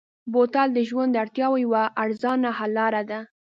[0.31, 3.19] بوتل د ژوند د اړتیاوو یوه ارزانه حل لاره ده.